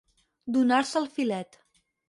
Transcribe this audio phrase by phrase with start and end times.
[0.55, 1.63] Donar-se el filet.